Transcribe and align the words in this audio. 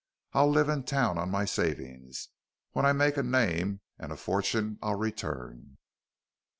"I'll 0.33 0.49
live 0.49 0.67
in 0.67 0.81
Town 0.83 1.19
on 1.19 1.29
my 1.29 1.45
savings. 1.45 2.29
When 2.71 2.87
I 2.87 2.91
make 2.91 3.17
a 3.17 3.21
name 3.21 3.81
and 3.99 4.11
a 4.11 4.17
fortune 4.17 4.79
I'll 4.81 4.95
return." 4.97 5.77